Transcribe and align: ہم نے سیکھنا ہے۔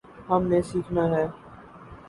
ہم 0.29 0.41
نے 0.49 0.59
سیکھنا 0.69 1.03
ہے۔ 1.13 1.25